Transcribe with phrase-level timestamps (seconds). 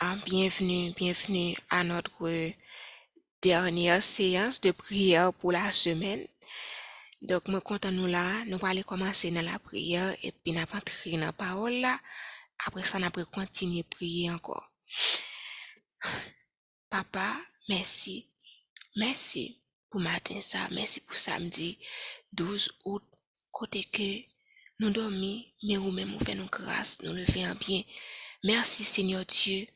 [0.00, 2.50] Ah, bienvenue, bienvenue à notre
[3.40, 6.26] dernière séance de prière pour la semaine.
[7.22, 10.74] Donc, moi, content nous là, nous allons commencer dans la prière et puis nous allons
[10.74, 11.98] entrer dans la parole là.
[12.66, 14.72] Après ça, nous allons continuer à prier encore.
[16.90, 17.36] Papa,
[17.68, 18.28] merci.
[18.96, 20.58] Merci pour matin ça.
[20.72, 21.78] Merci pour samedi
[22.32, 23.04] 12 août.
[23.52, 24.28] Côté que
[24.80, 27.82] nous dormons, mais vous même vous faites nos grâce, nous le faisons bien.
[28.42, 29.66] Merci Seigneur Dieu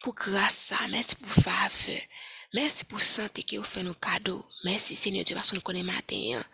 [0.00, 0.78] pour grâce ça.
[0.90, 2.00] Merci pour faveur.
[2.54, 4.44] Merci pour santé que vous faites nos cadeaux.
[4.64, 6.16] Merci Seigneur Dieu parce que nous connaissons matin.
[6.34, 6.44] hein.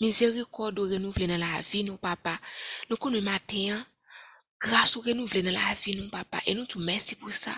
[0.00, 2.38] Miséricorde renouvelée dans la vie, nous papa.
[2.88, 3.68] Nous connaissons matin.
[3.76, 3.86] hein.
[4.60, 6.38] Grâce ou renouvelée dans la vie, nous papa.
[6.46, 7.54] Et nous tout merci pour ça.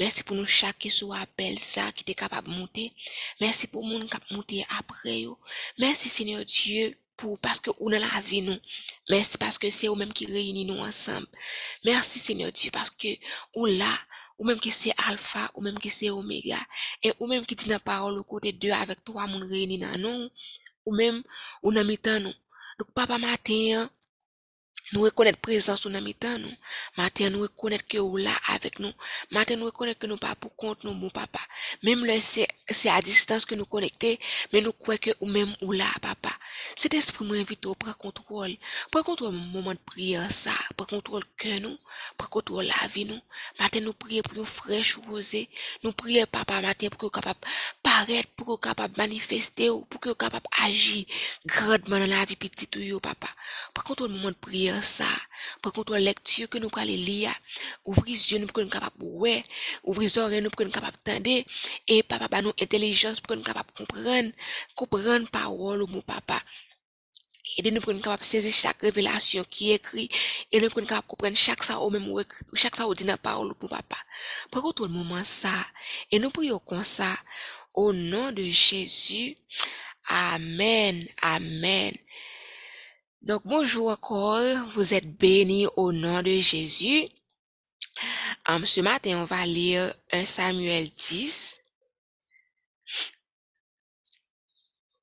[0.00, 2.92] Merci pour nous chaque qui soit appel ça, qui est capable de monter.
[3.40, 5.24] Merci pour monde qui a monté après.
[5.78, 8.58] Merci Seigneur Dieu pour parce que ou dans la vie nous.
[9.08, 11.28] Merci parce que c'est vous même qui réunit nous ensemble.
[11.84, 13.06] Merci Seigneur Dieu parce que
[13.54, 13.94] ou là,
[14.38, 16.58] ou même qui c'est alpha, ou même qui c'est oméga,
[17.00, 19.98] et ou même qui dit la parole au côté de avec toi mon réuni dans
[19.98, 20.30] nous,
[20.84, 21.22] ou même
[21.62, 22.34] ou dans mi-temps nous.
[22.78, 23.88] Donc papa matin,
[24.92, 26.54] nous reconnaître présence dans mi-temps nous.
[26.96, 28.92] Matin nous reconnaître que ou là avec nous.
[29.30, 31.40] Matin nous reconnaître que nous pas pour compte nous bon papa.
[31.82, 34.18] Même le c'est à distance que nous connecter,
[34.52, 36.30] mais nous croyons que ou même ou là papa.
[36.76, 38.56] Cet esprit m'invite au prendre contrôle.
[38.90, 41.78] Prends contrôle mon moment de prière ça, prends contrôle que nous,
[42.18, 43.20] prends contrôle la vie nous.
[43.58, 45.48] Matin nous prions pour une fraîche rosée.
[45.82, 47.40] Nous prions papa matin pour que capable
[47.82, 51.04] paraître, pour que capable manifester ou pour que capable agir
[51.46, 53.28] grandement dans la vie petite ou papa.
[53.74, 55.06] Prends contrôle moment de prière ça.
[55.60, 57.34] Prends contrôle lecture que nous allons lire.
[57.84, 59.42] Ouvrir les yeux nous pour nous capable ouais,
[59.84, 61.44] ouvrir les oreilles nous pour nous capable entendre
[61.88, 64.30] et papa ba nous intelligence pour nous capable comprendre,
[64.74, 66.40] comprendre parole mon papa.
[67.58, 70.08] Aidez-nous pour nous capable saisir chaque révélation qui est écrit
[70.50, 72.08] et nous pour nous capable comprendre chaque ça au même
[72.54, 73.96] chaque ça au dit dans parole pour papa.
[74.50, 75.66] Prends tout le moment ça
[76.10, 77.14] et nous prions comme ça
[77.74, 79.36] au nom de Jésus.
[80.08, 81.04] Amen.
[81.22, 81.92] Amen.
[83.22, 87.06] Donc bonjour encore, vous êtes bénis au nom de Jésus.
[88.48, 91.60] Um, ce matin, on va lire 1 Samuel 10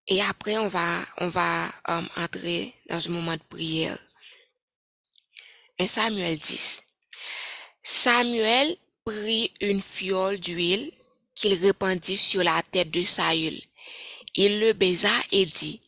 [0.08, 3.98] et après on va on va um, entrer dans un moment de prière.
[5.80, 6.84] 1 Samuel 10.
[7.82, 8.76] Samuel
[9.06, 10.92] prit une fiole d'huile
[11.36, 13.62] qu'il répandit sur la tête de Saül.
[14.36, 15.80] Il le baisa et dit,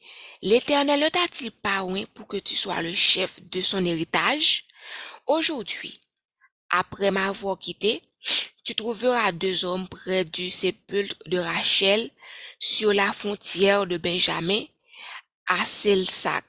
[0.43, 4.65] L'Éternel ne t'a-t-il pas oint pour que tu sois le chef de son héritage?
[5.27, 5.93] Aujourd'hui,
[6.71, 8.01] après m'avoir quitté,
[8.63, 12.09] tu trouveras deux hommes près du sépulcre de Rachel
[12.57, 14.63] sur la frontière de Benjamin
[15.45, 16.45] à Selsac.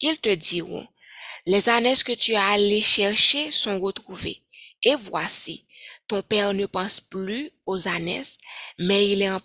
[0.00, 0.86] Ils te diront,
[1.46, 4.40] les ânesses que tu as allé chercher sont retrouvées.
[4.84, 5.65] Et voici,
[6.08, 8.38] ton père ne pense plus aux ânesses,
[8.78, 9.40] mais il est en,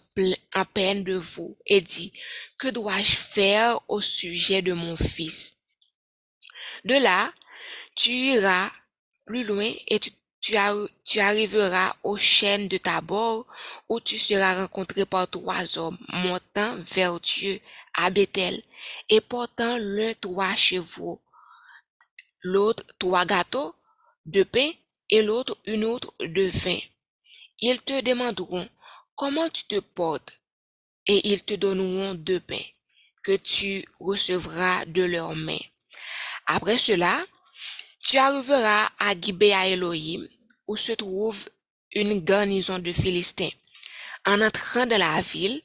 [0.73, 2.13] peine de vous et dit,
[2.57, 5.57] que dois-je faire au sujet de mon fils?
[6.85, 7.33] De là,
[7.95, 8.71] tu iras
[9.25, 9.99] plus loin et
[10.41, 13.45] tu arriveras aux chaînes de Tabor
[13.89, 17.59] où tu seras rencontré par trois hommes montant vers Dieu
[17.93, 18.61] à Bethel
[19.09, 21.21] et portant l'un trois chevaux,
[22.41, 23.75] l'autre trois gâteaux
[24.25, 24.71] de pain
[25.11, 26.79] et l'autre une autre de vin.
[27.59, 28.67] Ils te demanderont
[29.15, 30.39] comment tu te portes?
[31.07, 32.69] Et ils te donneront deux pains
[33.23, 35.57] que tu recevras de leurs mains.
[36.45, 37.23] Après cela,
[38.03, 40.27] tu arriveras à Gibea Elohim,
[40.67, 41.49] où se trouve
[41.93, 43.49] une garnison de Philistins.
[44.25, 45.61] En entrant dans la ville,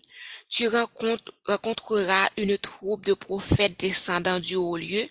[0.48, 5.06] tu rencontre- rencontreras une troupe de prophètes descendant du haut lieu,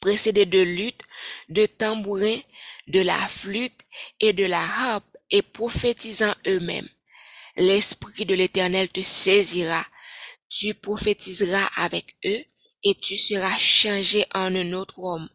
[0.00, 1.02] précédés de luttes,
[1.48, 2.40] de tambourins,
[2.88, 3.80] de la flûte
[4.20, 6.88] et de la harpe, et prophétisant eux-mêmes.
[7.56, 9.84] L'Esprit de l'Éternel te saisira,
[10.48, 12.44] tu prophétiseras avec eux,
[12.84, 15.28] et tu seras changé en un autre homme.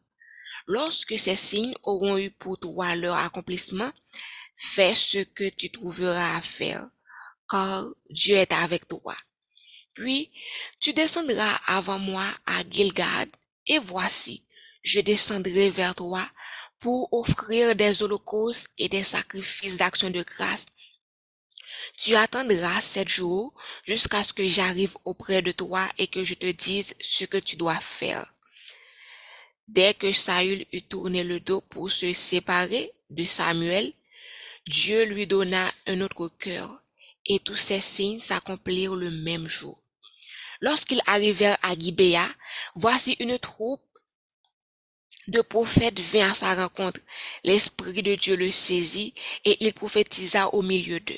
[0.66, 3.92] Lorsque ces signes auront eu pour toi leur accomplissement,
[4.56, 6.89] fais ce que tu trouveras à faire,
[7.50, 9.16] car Dieu est avec toi.
[9.94, 10.31] Puis
[10.80, 13.30] tu descendras avant moi à Gilgad,
[13.68, 14.44] et voici,
[14.83, 16.28] je descendrai vers toi
[16.83, 20.65] pour offrir des holocaustes et des sacrifices d'action de grâce.
[21.97, 23.53] Tu attendras sept jours
[23.88, 27.56] jusqu'à ce que j'arrive auprès de toi et que je te dise ce que tu
[27.56, 28.33] dois faire.
[29.69, 33.94] Dès que Saül eut tourné le dos pour se séparer de Samuel,
[34.68, 36.69] Dieu lui donna un autre cœur,
[37.25, 39.81] et tous ces signes s'accomplirent le même jour.
[40.59, 42.27] Lorsqu'ils arrivèrent à Gibéa,
[42.75, 43.81] voici une troupe
[45.28, 47.00] de prophètes vint à sa rencontre.
[47.44, 49.14] L'Esprit de Dieu le saisit
[49.46, 51.16] et il prophétisa au milieu d'eux.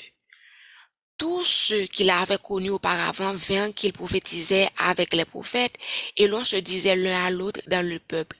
[1.18, 5.76] Tous ceux qu'il avait connus auparavant vinrent qu'il prophétisait avec les prophètes
[6.16, 8.36] et l'on se disait l'un à l'autre dans le peuple.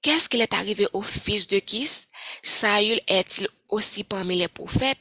[0.00, 2.06] Qu'est-ce qu'il est arrivé au fils de Kis?
[2.42, 5.00] Saül est-il aussi parmi les prophètes?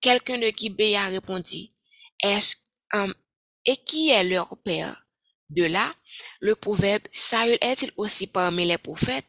[0.00, 1.72] Quelqu'un de Gibéa répondit,
[2.22, 2.56] Est-ce,
[3.64, 5.03] et qui est leur père?
[5.54, 5.94] De là,
[6.40, 9.26] le proverbe, Saül est-il aussi parmi les prophètes?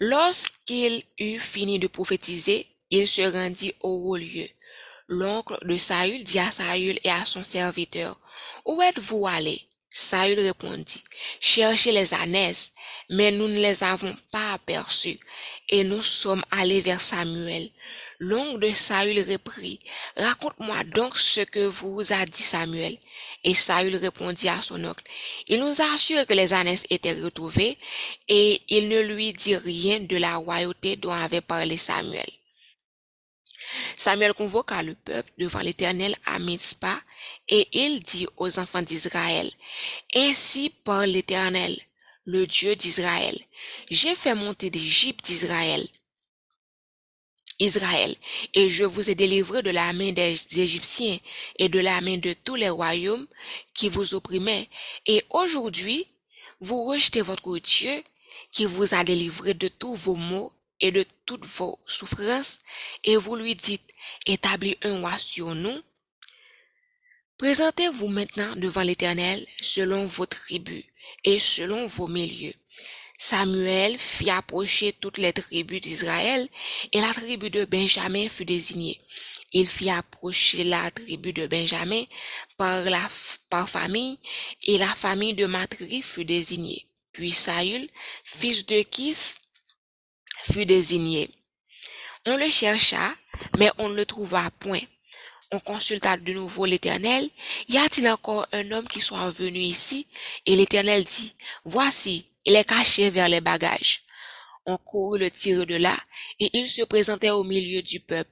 [0.00, 4.48] Lorsqu'il eut fini de prophétiser, il se rendit au haut lieu.
[5.08, 8.18] L'oncle de Saül dit à Saül et à son serviteur,
[8.64, 11.04] Où êtes-vous allés Saül répondit,
[11.40, 12.72] Cherchez les ânesse,
[13.10, 15.20] mais nous ne les avons pas aperçus,
[15.68, 17.68] et nous sommes allés vers Samuel.
[18.18, 19.78] L'oncle de Saül reprit,
[20.16, 22.96] Raconte-moi donc ce que vous a dit Samuel.
[23.44, 25.04] Et Saül répondit à son oncle,
[25.48, 27.76] Il nous assure que les ânesses étaient retrouvées,
[28.26, 32.26] et il ne lui dit rien de la royauté dont avait parlé Samuel.
[33.96, 36.98] Samuel convoqua le peuple devant l'Éternel à Mitzpah,
[37.48, 39.50] et il dit aux enfants d'Israël,
[40.14, 41.76] Ainsi parle l'Éternel,
[42.24, 43.38] le Dieu d'Israël,
[43.90, 45.86] j'ai fait monter d'Égypte d'Israël,
[47.58, 48.14] Israël,
[48.54, 51.18] et je vous ai délivré de la main des Égyptiens
[51.58, 53.26] et de la main de tous les royaumes
[53.74, 54.68] qui vous opprimaient.
[55.06, 56.06] Et aujourd'hui,
[56.60, 58.02] vous rejetez votre Dieu
[58.50, 62.58] qui vous a délivré de tous vos maux et de toutes vos souffrances,
[63.04, 63.88] et vous lui dites,
[64.26, 65.80] établis un roi sur nous.
[67.38, 70.84] Présentez-vous maintenant devant l'Éternel selon vos tribus
[71.24, 72.54] et selon vos milieux.
[73.26, 76.46] Samuel fit approcher toutes les tribus d'Israël
[76.92, 79.00] et la tribu de Benjamin fut désignée.
[79.52, 82.04] Il fit approcher la tribu de Benjamin
[82.58, 83.08] par, la,
[83.48, 84.18] par famille
[84.66, 86.86] et la famille de Matri fut désignée.
[87.12, 87.88] Puis Saül,
[88.24, 89.36] fils de Kis,
[90.52, 91.30] fut désigné.
[92.26, 93.14] On le chercha,
[93.58, 94.82] mais on ne le trouva point.
[95.50, 97.30] On consulta de nouveau l'Éternel.
[97.70, 100.06] Y a-t-il encore un homme qui soit venu ici?
[100.44, 101.32] Et l'Éternel dit,
[101.64, 104.02] Voici, il est caché vers les bagages.
[104.66, 105.96] On courut le tirer de là,
[106.40, 108.30] et il se présentait au milieu du peuple.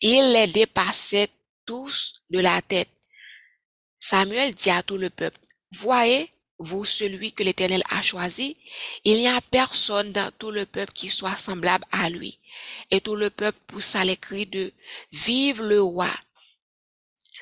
[0.00, 1.28] Il les dépassait
[1.64, 2.88] tous de la tête.
[3.98, 5.38] Samuel dit à tout le peuple,
[5.72, 8.56] Voyez, vous, celui que l'Éternel a choisi,
[9.04, 12.38] il n'y a personne dans tout le peuple qui soit semblable à lui.
[12.90, 14.72] Et tout le peuple poussa les cris de
[15.12, 16.10] Vive le roi.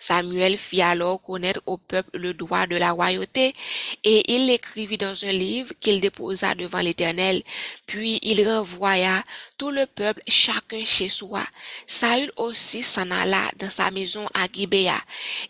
[0.06, 3.54] Samuel fit alors connaître au peuple le droit de la royauté,
[4.02, 7.42] et il l'écrivit dans un livre qu'il déposa devant l'Éternel.
[7.86, 9.24] Puis il renvoya
[9.56, 11.42] tout le peuple, chacun chez soi.
[11.86, 15.00] Saül aussi s'en alla dans sa maison à Gibéa.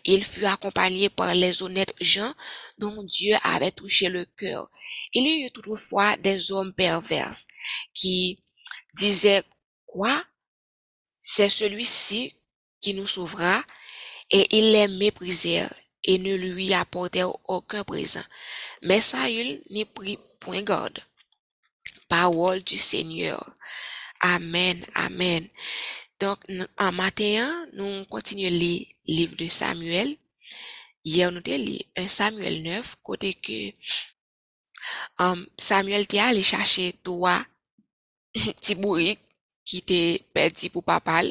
[0.05, 2.33] Il fut accompagné par les honnêtes gens
[2.77, 4.69] dont Dieu avait touché le cœur.
[5.13, 7.35] Il y eut toutefois des hommes pervers
[7.93, 8.39] qui
[8.93, 9.43] disaient,
[9.85, 10.23] quoi?
[11.21, 12.37] C'est celui-ci
[12.79, 13.61] qui nous sauvera
[14.31, 15.73] et ils les méprisèrent
[16.03, 18.23] et ne lui apportèrent aucun présent.
[18.81, 20.99] Mais Saül n'y prit point garde.
[22.07, 23.55] Parole du Seigneur.
[24.21, 25.47] Amen, amen.
[26.19, 26.39] Donc,
[26.77, 30.15] en matin, nous continuons les livres de Samuel.
[31.03, 33.71] Hier, nous avons lu un Samuel 9, côté que
[35.19, 37.43] um, Samuel était allé chercher trois
[38.33, 39.17] petits
[39.65, 41.23] qui étaient perdus pour papa.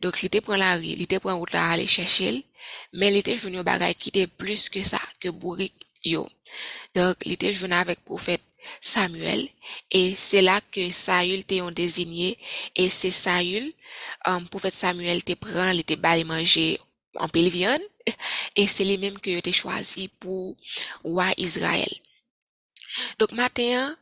[0.00, 2.44] Donc, il était prend la rue, il était prend route là aller chercher,
[2.92, 6.28] mais il était au qui était plus que ça, que bourrique yo.
[6.94, 8.42] Donc, il était venu avec prophète
[8.80, 9.48] Samuel,
[9.90, 12.38] et c'est là que Saül était désigné,
[12.76, 13.72] et c'est Saül,
[14.26, 16.78] um, prophète Samuel te prend, il était balé manger
[17.16, 17.80] en pile viande,
[18.56, 20.56] et c'est les mêmes que été choisi pour
[21.04, 21.92] roi Israël.
[23.18, 23.96] Donc, matin,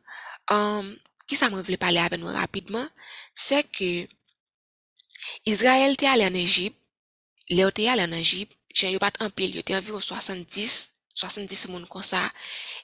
[0.51, 2.87] um, qui ça parler avec nous rapidement,
[3.35, 3.65] c'est
[5.47, 6.77] Israël était allé en Égypte,
[7.51, 11.87] Léo était allé en Égypte, j'ai pas en pile, il était environ 70, 70 personnes
[11.87, 12.31] comme ça,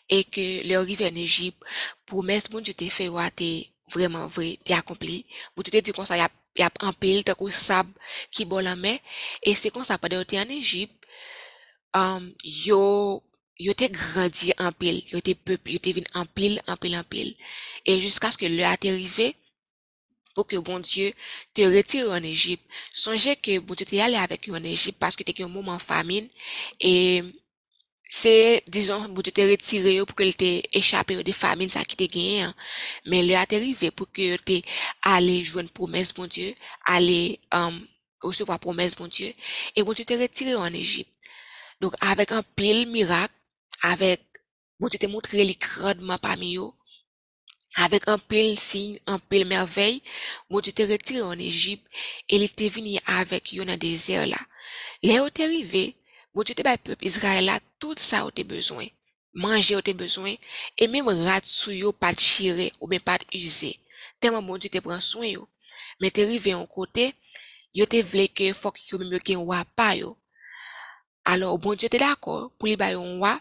[0.08, 1.62] et que Léo arrivé en Égypte,
[2.06, 5.26] promesse bon Dieu t'ai fait, ouais, t'es vraiment vrai, t'es accompli.
[5.56, 7.92] Vous te dit comme ça, y a, y a un pile, t'as sable
[8.30, 8.96] qui boit la main,
[9.42, 11.04] et c'est comme ça, pendant que en Égypte,
[11.94, 13.22] um, yo,
[13.58, 16.96] yo t'es grandi en pile, yo t'es peuple, yo t'es venu en pile, en pile,
[16.96, 17.34] en pile.
[17.86, 19.36] Et jusqu'à ce que l'heure est arrivé,
[20.34, 21.12] pour que bon Dieu
[21.54, 22.64] te retire en Égypte.
[22.92, 25.78] Songez que bon Dieu t'es allé avec eux en Égypte parce que t'es un moment
[25.78, 26.28] famine
[26.80, 27.22] et
[28.08, 32.08] c'est, disons, bon Dieu t'es retiré pour que t'es échappé des familles, ça qui t'es
[32.08, 32.42] gagné.
[32.42, 32.54] Hein.
[33.06, 34.62] Mais là, est arrivé pour que t'es
[35.02, 36.54] allé jouer une promesse, bon Dieu,
[36.86, 37.86] aller, um,
[38.20, 39.32] recevoir promesse, bon Dieu.
[39.74, 41.10] Et bon Dieu t'es retiré en Égypte.
[41.80, 43.34] Donc, avec un pile miracle,
[43.82, 44.22] avec,
[44.78, 46.70] bon Dieu t'es montré les grandement parmi eux,
[47.76, 50.02] Avec un pile signe, un pile merveille,
[50.48, 51.86] bon Dieu te retiré en Égypte
[52.28, 54.38] et il était venu avec eux dans le désert là.
[55.02, 55.96] Là où t'es arrivé,
[56.34, 58.86] bon Dieu te le peuple Israël là, tout ça où t'es besoin.
[59.34, 60.34] Manger où t'es besoin
[60.78, 63.80] et même rat sou yo pas tirer ou bien pas user.
[64.20, 65.48] Tellement bon Dieu te prend soin yo.
[66.00, 67.14] Mais t'es arrivé en côté,
[67.74, 70.16] yo te vle que faut que yo même gen roi pas yo.
[71.24, 73.40] Alors bon Dieu te d'accord pour lui bailler un roi,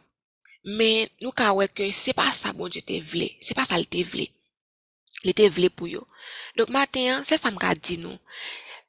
[0.63, 3.77] mais nous ka ouais que c'est pas ça bon Dieu te vle, c'est pas ça
[3.77, 4.27] le te vle.
[5.23, 6.05] Le te pour yo.
[6.57, 8.17] Donc matin, c'est ça m'a dit nous.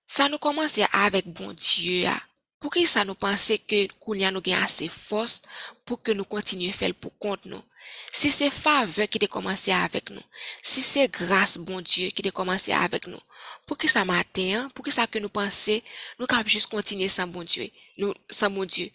[0.07, 2.21] Ça nous commence avec bon Dieu a.
[2.59, 3.88] Pour que ça nous pense que
[4.33, 5.43] nous gen assez force
[5.85, 7.62] pour que nous continuions faire pour compte nous?
[8.11, 10.23] Si c'est faveur qui a commencé avec nous,
[10.62, 13.19] si c'est grâce, bon Dieu, qui a commencé avec nous,
[13.66, 15.81] pour que ça matin, pour que ça que nous pensions,
[16.19, 18.90] nous capable juste continuer sans bon Dieu, nous, sans bon Dieu,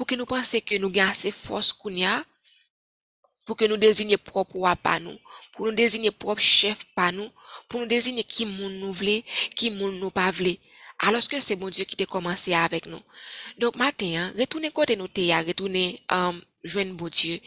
[0.00, 2.24] pour que nous pensions que nous gagnons assez force qu'on a,
[3.44, 5.18] pour que nous désignions propre roi pas nous,
[5.52, 7.28] pour nous désigner propre chef pas nous,
[7.68, 9.22] pour nous désigner qui nous voulait,
[9.54, 10.58] qui nous pas voulait.
[11.00, 13.02] Alors que c'est bon Dieu qui a commencé avec nous.
[13.58, 17.38] Donc matin, retournez côté nous retournez um, joindre bon Dieu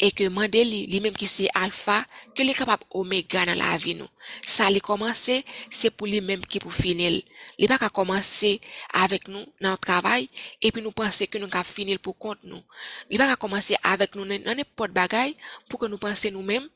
[0.00, 2.04] et que mandé li, li même qui c'est alpha,
[2.34, 4.08] que est capable oméga dans la vie nous.
[4.42, 7.22] Ça li commencé, c'est pour lui même qui pour finir.
[7.58, 8.60] Il pas commencer
[8.94, 10.28] avec nous dans le travail
[10.62, 12.62] et puis nous penser que nous qu'à finir pour compte nous.
[13.10, 15.36] Il pas commencer avec nous dans n'importe bagaille
[15.68, 16.68] pour que nous penser nous-mêmes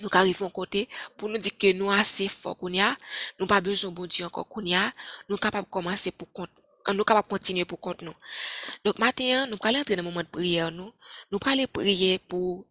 [0.00, 2.94] nous arrivons côté pour nous dire que nous assez fort qu'on y a,
[3.40, 4.92] nous pas besoin bon Dieu encore qu'on y a,
[5.30, 6.28] nous capable commencer pour
[6.94, 8.14] nous capable continuer pour nous.
[8.84, 10.92] Donc matin, nous allons entrer dans le moment de prière nous,
[11.30, 12.64] nous allons prier pour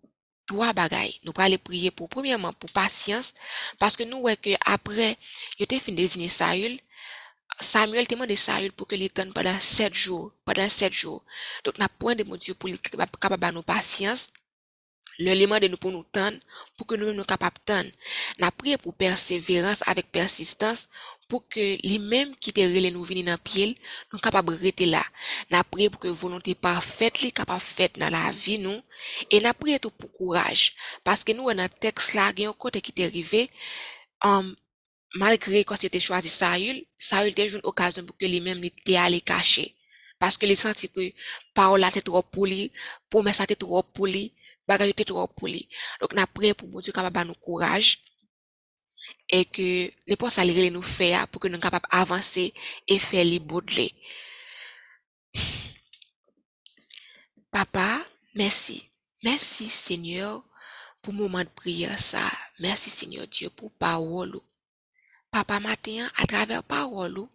[0.47, 1.19] trois bagailles.
[1.23, 3.33] Nous allons prier pour premièrement pour patience
[3.79, 5.17] parce que nous voyons que après
[5.59, 6.79] il fini désigner Saül
[7.59, 11.23] Samuel demandé Saül pour que il donne pendant sept jours, pendant sept jours.
[11.63, 14.31] Donc, n'a point de mon Dieu pour capable de nous patience
[15.19, 16.37] le liment de nous pour nous tendre,
[16.77, 17.89] pour que nous nous capables de tendre.
[18.39, 20.89] N'a prié pour persévérance avec persistance,
[21.27, 23.77] pour que les mêmes qui te relè nous venir dans pied,
[24.13, 25.03] nous capables de rester là.
[25.49, 28.81] N'a prié pour que volonté parfaite, les capable faite dans la vie nous,
[29.31, 30.75] et n'a prié tout pour courage.
[31.03, 33.49] Parce que nous, dans texte là, il y a un côté qui est arrivé,
[34.23, 34.55] um,
[35.15, 39.75] malgré qu'on s'était choisi Saül, Saül eu une occasion pour que lui-même était allé cacher.
[40.19, 41.11] Parce que les senti que
[41.53, 42.71] parole était trop pour lui,
[43.09, 44.31] promesse était trop pour lui,
[44.67, 46.93] Donc, n'a prié pour bon Dieu
[47.25, 47.99] nous courage
[49.29, 52.53] et que les pas ça nous faire pour que nous capables avancer
[52.87, 53.93] et faire les boudeler.
[57.51, 58.03] Papa,
[58.33, 58.89] merci.
[59.23, 60.43] Merci Seigneur
[61.01, 61.95] pour le moment de prière.
[62.59, 64.39] Merci Seigneur Dieu pour parole.
[65.31, 67.27] Papa matin à travers parole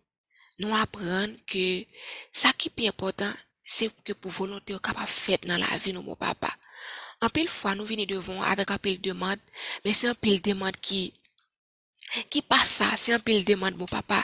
[0.59, 1.85] nous apprenons que
[2.31, 3.33] ça qui est important
[3.65, 6.55] c'est que pour volonté capable faire dans la vie nous mon papa.
[7.21, 9.41] Anpil fwa nou vini devon avèk anpil deman,
[9.85, 11.03] men se anpil deman ki,
[12.33, 14.23] ki pa sa, se anpil deman mou bon papa,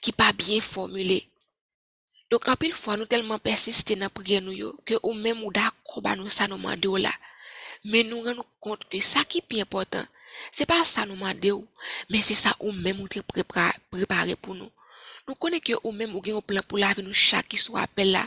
[0.00, 1.20] ki pa bien formule.
[2.32, 5.68] Donk anpil fwa nou telman persiste nan priye nou yo, ke ou men mou da
[5.84, 7.12] koba nou sa nou mande ou la.
[7.84, 10.08] Men nou ren nou kont ke sa ki pi important,
[10.48, 11.66] se pa sa nou mande ou,
[12.08, 14.72] men se sa ou men mou te prepare, prepare pou nou.
[15.28, 18.12] Nous connaissons que ou même ou un plan pour la nous chaque qui soit appel
[18.12, 18.26] là.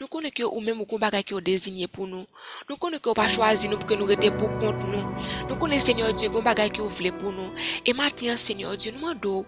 [0.00, 2.26] Nous connaissons que ou même ou qu'on bagay qui est désigné pour nous.
[2.68, 5.04] Nous connaissons que pas choisi nous pour que nous rester pour compte nous.
[5.48, 7.52] Nous connaissons Seigneur Dieu qu'on bagay qui voulait pour nous.
[7.86, 9.46] Et maintenant Seigneur Dieu nous demandons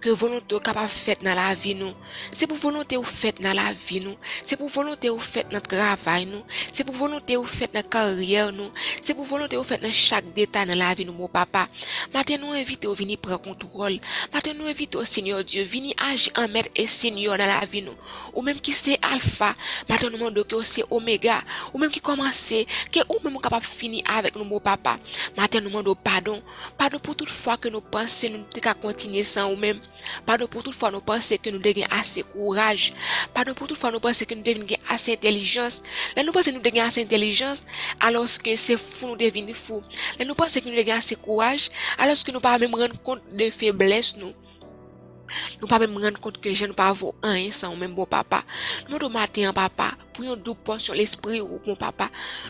[0.00, 1.92] que volonté capable faire dans la vie nous.
[2.30, 4.16] C'est pour volonté ou fait dans la vie nous.
[4.42, 6.42] C'est pour volonté ou fait dans le travail nous.
[6.72, 8.70] C'est pour volonté ou fait dans la carrière nous.
[9.02, 11.68] C'est pour volonté ou fait dans chaque détail dans la vie nous, mon papa.
[12.12, 13.98] Maintenant, nous invitons à venir prendre contrôle.
[14.32, 17.82] Maintenant, nous invitons au Seigneur Dieu, venir agir en maître et Seigneur dans la vie
[17.82, 17.94] nous.
[18.34, 19.54] Ou même qui c'est alpha.
[19.88, 21.42] Maintenant, nous demandons que c'est oméga.
[21.72, 22.52] Ou même qui commence,
[22.92, 24.98] que ou même capable finir avec nous, mon papa.
[25.36, 26.42] Maintenant, nous demandons pardon.
[26.76, 28.44] Pardon pour toute fois que nous pensons, nous
[28.82, 30.24] continuer sans ou même nous-mêmes.
[30.26, 32.92] Pardon pour toute fois nous pensons que nous devons assez courage.
[33.32, 35.82] Pardon pour toute fois nous pensons que nous devons assez intelligence.
[36.16, 37.64] Là nous pensons que nous devons assez intelligence
[38.00, 39.82] alors que c'est fou nous devenons fou.
[40.18, 43.22] Là nous pensons que nous devons assez courage alors que nous pas même rendre compte
[43.32, 44.32] de faiblesse nous.
[45.60, 48.42] Nous pas même rendre compte que je ne pas vaut un sans même beau papa.
[48.88, 49.92] Nous demandons matin papa.
[50.14, 52.08] Pour une double sur l'esprit ou mon papa.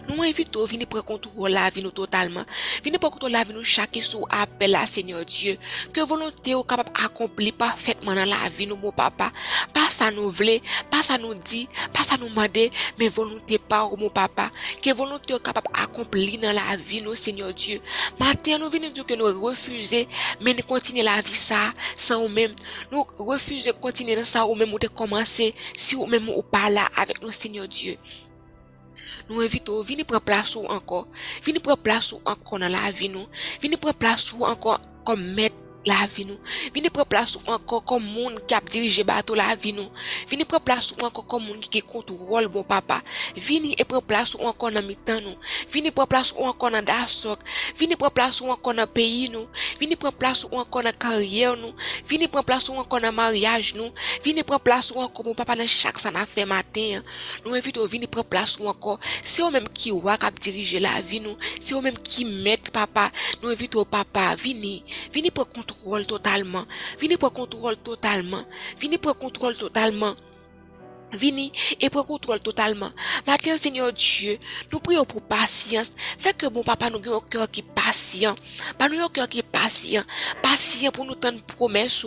[0.08, 2.44] Nous invitons à venir prendre contrôle la vie nous totalement.
[2.84, 5.56] Venez prendre contrôle la vie nous chaque sous appel à Seigneur Dieu.
[5.92, 9.30] Que volonté est capable d'accomplir parfaitement dans la vie nous mon papa.
[9.72, 13.88] Pas ça nous voulait, pas ça nous dit, pas ça nous demander, mais volonté pas
[13.98, 14.50] mon papa.
[14.82, 17.80] Que volonté est capable d'accomplir dans la vie nous Seigneur Dieu.
[18.20, 20.04] Matin nous venons dire que nous refusons,
[20.40, 22.54] mais nous continuons la vie ça sans nous-mêmes.
[22.92, 26.42] Nous refusons de continuer dans ça ou même ou de commencer si ou même ou
[26.42, 27.96] pas là avec nous Seigneur Diyo.
[29.28, 31.04] Nou evito, vini pren plas ou anko.
[31.44, 33.28] Vini pren plas ou anko nan la vi nou.
[33.62, 34.74] Vini pren plas ou anko
[35.06, 36.38] kom met la vi nou.
[36.72, 39.90] Vini pre plas ou anko kom moun ki ap dirije bato la vi nou.
[40.30, 43.00] Vini pre plas ou anko kom moun ki ki kontrol bon papa.
[43.36, 45.36] Vini e pre plas ou anko nan mitan nou.
[45.72, 47.44] Vini pre plas ou anko nan dasok.
[47.78, 49.48] Vini pre plas ou anko nan peyi nou.
[49.80, 51.76] Vini pre plas ou anko nan karyer nou.
[52.08, 53.92] Vini pre plas ou anko nan maryaj nou.
[54.24, 57.04] Vini pre plas ou anko bon papa nan chak sa nan fe maten.
[57.44, 58.96] Nou evite ou vini pre plas ou anko.
[59.20, 61.36] Se ou menm ki wak ap dirije la vi nou.
[61.60, 63.10] Se ou menm ki met papa.
[63.42, 64.32] Nou evite ou papa.
[64.40, 64.80] Vini.
[65.12, 65.73] Vini pre kontrol.
[65.74, 66.64] Contrôle totalement.
[66.98, 68.44] Venez prendre contrôle totalement.
[68.80, 70.14] Venez prendre contrôle totalement.
[71.14, 72.90] Vini et prends contrôle totalement.
[73.26, 74.38] Maintenant, Seigneur Dieu,
[74.72, 75.92] nous prions pour patience.
[76.18, 78.34] Fais que mon papa nous ait un cœur qui est patient.
[78.78, 80.02] Pas nous un cœur qui est patient.
[80.42, 82.04] Patient pour nous tendre promesse.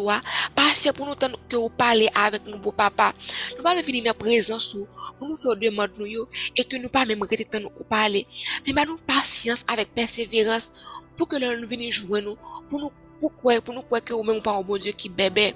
[0.56, 3.14] Patient pour nous tendre que vous parlez avec nous, bon papa.
[3.56, 4.76] Nous pas venir dans la présence
[5.18, 8.28] pour nous faire demande nous et que nous pas même rester nous parler.
[8.66, 10.74] Mais bah, nous patience avec persévérance
[11.16, 12.38] pour que nous venons jouer nous.
[12.70, 14.96] Pour nous, pou, kwe, pou nou kwe ke ou men ou pa ou bon Diyo
[14.98, 15.50] ki bebe,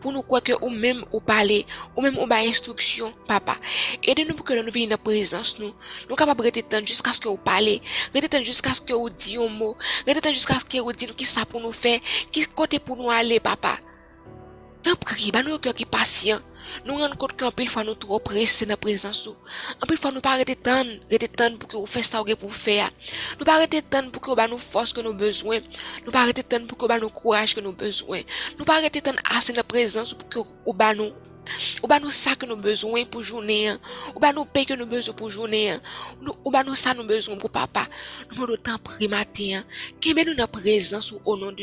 [0.00, 1.62] pou nou kwe ke ou men ou pale,
[1.94, 3.56] ou men ou ba instruksyon, papa.
[4.02, 5.74] Ede nou pou ke nou vini nan prezans nou,
[6.06, 7.78] nou kapab rete tan jiska skè ou pale,
[8.14, 9.76] rete tan jiska skè ou di yon mou,
[10.08, 11.98] rete tan jiska skè ou di nou ki sa pou nou fe,
[12.32, 13.76] ki kote pou nou ale, papa.
[14.86, 16.38] Tant prie, bah nous cœur qui patient.
[16.84, 19.28] Nous rendons compte qu'un pile fois nous trop pressés dans la présence.
[19.82, 22.54] Un pile fois nous pas arrêter temps, arrêter temps pour que vous fassiez ça pour
[22.54, 22.88] faire.
[23.36, 25.58] Nous pas arrêter temps pour que vous nous force que nous besoin.
[26.04, 28.20] Nous pas arrêter temps pour que vous nous courage que nous besoin.
[28.60, 31.10] Nous pas arrêter temps assez dans la présence pour que vous nous
[31.82, 33.72] ou ba nous ça que nous besoin pour journée,
[34.14, 35.76] ou ba nous paye que nous besoin pour journée,
[36.44, 37.86] ou ba nous ça nous besoin pour papa.
[38.28, 39.62] Nous demandons temps primatin,
[40.00, 41.62] qui met nous dans présence au nom de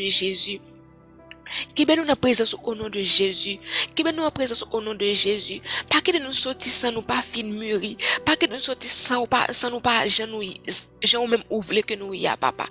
[1.78, 3.58] Kebe nou nan prezans ou nan de Jezu.
[3.98, 5.60] Kebe nou nan prezans ou nan de Jezu.
[5.90, 7.94] Pa ke de nou soti san nou pa fin muri.
[8.26, 10.44] Pa ke de nou soti san ou pa, san ou pa jan nou,
[11.04, 12.68] jan ou menm ou vle ke nou ya papa.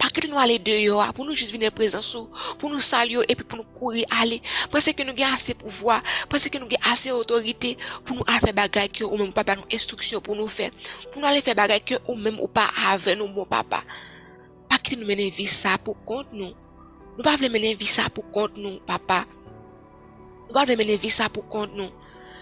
[0.00, 2.28] Pa ke de nou ale deyo a pou nou jist vine prezans ou.
[2.60, 4.40] Pou nou salyo epi pou nou kouri ale.
[4.72, 5.98] Prese ke nou gen ase pouvoi.
[6.32, 9.36] Prese ke nou gen ase otorite pou nou al fe bagay ke ou menm ou
[9.36, 10.70] papa nou instruksyon pou nou fe.
[11.10, 13.82] Pou nou ale fe bagay ke ou menm ou pa ave nou bon papa.
[14.66, 16.65] Pa ke de nou mene vi sa pou kont nou.
[17.16, 19.24] Nou pa vle menen vi sa pou kont nou, papa.
[20.46, 21.88] Nou pa vle menen vi sa pou kont nou.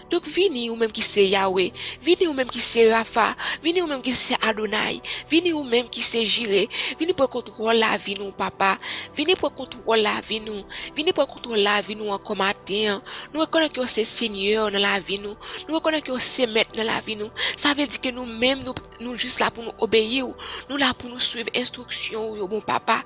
[0.05, 1.71] Dok vini ou menm ki se Yahweh,
[2.05, 3.31] vini ou menm ki se Rafa,
[3.63, 4.99] vini ou menm ki se Adonai,
[5.31, 6.67] vini ou menm ki se Jire,
[6.99, 8.75] vini pou kontrol la vi nou papa,
[9.17, 10.61] vini pou kontrol la vi nou,
[10.93, 13.01] vini pou kontrol la vi nou an komaten,
[13.33, 15.33] nou rekonen ki yo se Seigneur nan la vi nou,
[15.65, 18.29] nou rekonen ki yo se Met nan la vi nou, sa ve di ke nou
[18.29, 20.37] menm nou, nou just la pou nou obeye ou,
[20.69, 23.01] nou la pou nou suive instruksyon ou yo bon papa.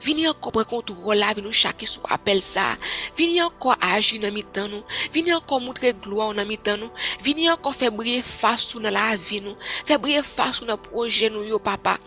[0.00, 2.70] Vini anko pren kontrol la vi nou chake sou apel sa.
[3.18, 4.84] Vini anko aji nan mi tan nou.
[5.12, 6.92] Vini anko moutre gloa ou nan mi tan nou.
[7.24, 9.58] Vini anko febriye fasou nan la vi nou.
[9.88, 11.98] Febriye fasou nan proje nou yo papa.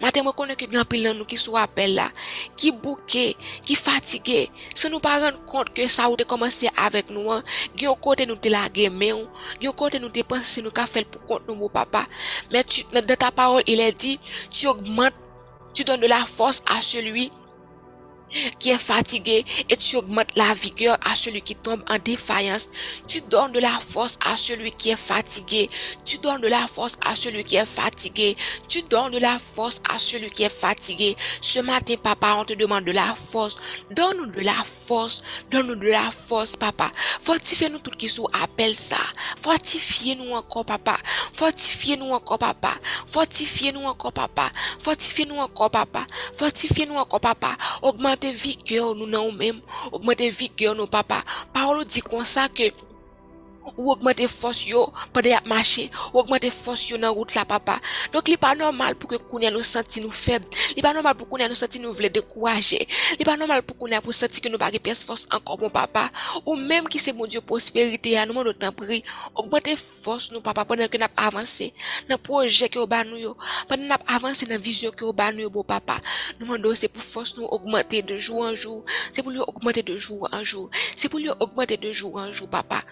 [0.00, 2.06] Maten mwen konen ki gen apil nan nou ki sou apel la,
[2.60, 3.22] ki bouke,
[3.64, 4.42] ki fatige,
[4.76, 7.40] se nou pa ren kont ke sa ou te komanse avek nou an,
[7.72, 9.24] gen yon kote nou te lage men ou,
[9.56, 12.04] gen yon kote nou te pense se nou ka fel pou kont nou mou papa.
[12.52, 14.18] Men de ta parol, il e di,
[14.52, 15.29] tu augmente
[15.80, 17.32] tu donnes de la force à celui
[18.58, 22.70] qui est fatigué et tu augmentes la vigueur à celui qui tombe en défaillance.
[23.08, 25.70] Tu donnes de la force à celui qui est fatigué.
[26.04, 28.36] Tu donnes de la force à celui qui est fatigué.
[28.68, 31.16] Tu donnes de la force à celui qui est fatigué.
[31.40, 33.56] Ce matin, papa, on te demande de la force.
[33.90, 35.22] Donne-nous de la force.
[35.50, 36.90] Donne-nous de la force, papa.
[37.20, 38.96] Fortifiez-nous tout qui sont appelle ça.
[39.42, 40.96] Fortifiez-nous encore, papa.
[41.32, 42.74] Fortifiez-nous encore, papa.
[43.06, 44.50] Fortifiez-nous encore, papa.
[44.78, 46.06] Fortifiez-nous encore, papa.
[46.34, 47.56] Fortifiez-nous encore, papa.
[48.20, 49.60] Augmenter vigueur nous non même
[49.92, 51.22] augmenter vigueur nos papa.
[51.52, 52.64] Parole dit comme ça que
[53.76, 57.78] ou augmente fos yo pwede ap mache, ou augmente fos yo nan route la papa.
[58.12, 61.28] Donk li pa normal pou ke kounen nou senti nou feb, li pa normal pou
[61.30, 62.80] kounen nou senti nou vle dekouaje,
[63.18, 66.08] li pa normal pou kounen pou senti ki nou bagi pes fos ankon bon papa,
[66.44, 69.02] ou menm ki se moun diyo prosperite ya nou moun nou tanpri,
[69.34, 71.70] augmente fos nou papa pwede nan ap avanse,
[72.08, 73.34] nan proje ki yo ban nou yo,
[73.68, 76.00] pwede nan ap avanse nan vizyon ki yo ban nou yo bon papa.
[76.38, 79.42] Nou moun do se pou fos nou augmente de jou an jou, se pou li
[79.44, 82.82] augmente de jou an jou, se pou li augmente de jou an jou papa.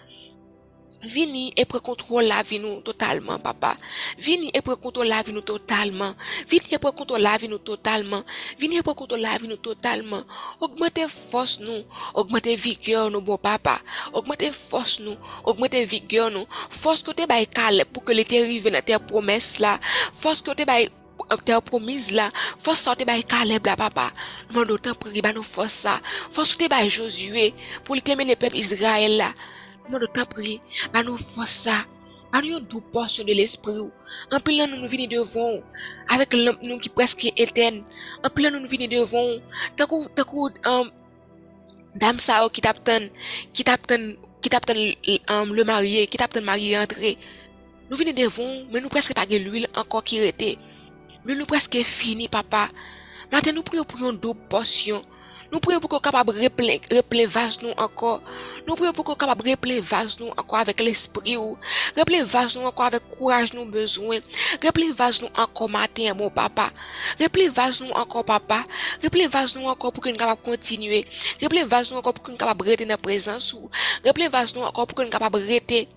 [0.99, 3.71] Vini e prekontrol la vi nou totalman, papa.
[4.19, 6.15] Vini e prekontrol la vi nou totalman.
[6.49, 8.25] Vini e prekontrol la vi nou totalman.
[8.59, 10.25] Vini e prekontrol la vi nou totalman.
[10.59, 11.85] Augmente fos nou.
[12.13, 13.79] Augmente vigyor nou, bon papa.
[14.11, 15.15] Augmente fos nou.
[15.45, 16.47] Augmente vigyor nou.
[16.69, 19.77] Fos kote bay kal pou ke li te rive nan te promes la.
[20.11, 20.91] Fos kote bay...
[21.31, 24.07] Euh, te promise la, fos sa te bay Kaleb la papa,
[24.49, 25.97] nou an do tan pri ba nou fos sa,
[26.33, 27.49] fos te bay Josue
[27.85, 29.27] pou li teme le pep Israel la,
[30.13, 30.61] temps prier,
[30.93, 31.85] bah nous force ça.
[32.29, 33.89] Ban nou yon dou porsyon de l'esprit ou.
[34.29, 35.63] Anpil nan nou nou vini devon ou.
[36.13, 37.81] Avek lamp nou ki preske eten.
[38.21, 39.39] Anpil nan nou nou vini devon ou.
[39.79, 40.91] Takou, takou, um,
[41.97, 43.09] dam sa ou ki tap ten,
[43.49, 44.11] ki tap ten,
[44.45, 44.77] ki tap ten
[45.33, 47.15] um, le marye, ki tap ten marye rentre.
[47.89, 50.53] Nou vini devon, men nou preske page l'huil anko ki rete.
[51.23, 52.67] L'huil nou preske fini, papa.
[53.33, 55.01] Maten nou priyo pou yon dou porsyon.
[55.49, 58.19] Nou priyo pou ko kapab reple, reple vaj nou anko.
[58.67, 61.57] Nou priyo pou ko kapab reple vaz nou anko avèk l'esprit ou.
[61.97, 64.21] Reple vaz nou anko avèk kouraj nou bezwen.
[64.61, 66.69] Reple vaz nou anko maten, moun papa.
[67.17, 68.61] Reple vaz nou anko papa.
[69.01, 71.01] Reple vaz nou anko pou ki nou kapab kontinue.
[71.41, 73.73] Reple vaz nou anko pou ki nou kapab rete nan prezans ou.
[74.05, 75.87] Reple vaz nou anko pou ki nou kapab rete.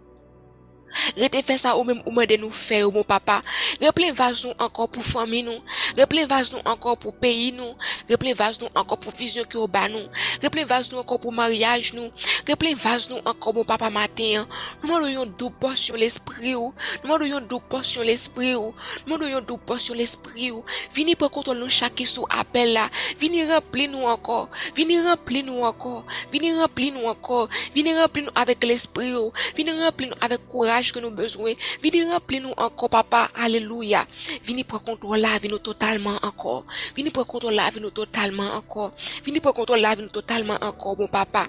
[1.16, 3.40] Rete fè sa ou mèm ou mède nou fè ou mou papa.
[3.80, 5.60] Reple vaz nou ankon pou fami nou.
[5.98, 7.74] Reple vaz nou ankon pou peyi nou.
[8.10, 10.08] Reple vaz nou ankon pou vizyon ki ou ba nou.
[10.42, 12.10] Reple vaz nou ankon pou maryaj nou.
[12.48, 14.46] Reple vaz nou ankon mou papa maten.
[14.82, 16.72] Nou mèdou yon dou porsyon l'esprit ou.
[17.02, 18.72] Nou mèdou yon dou porsyon l'esprit ou.
[19.06, 20.64] Nou mèdou yon dou porsyon l'esprit ou.
[20.94, 22.88] Vini pou kontrol nou chaki sou apel la.
[23.20, 24.48] Vini rempli nou ankon.
[24.76, 26.02] Vini rempli nou ankon.
[26.32, 27.48] Vini rempli nou ankon.
[27.74, 29.32] Vini rempli nou avèk l'esprit ou.
[29.56, 30.81] Vini rempli nou avèk kouraj.
[30.90, 31.52] Que nous besoin.
[31.82, 33.30] Venez remplir nous encore, papa.
[33.36, 34.06] Alléluia.
[34.42, 36.64] Venez prendre contrôle la vie nous totalement encore.
[36.96, 38.92] Venez prendre contrôle la vie nous totalement encore.
[39.24, 41.46] Venez prendre contrôle la vie nous totalement encore, bon papa.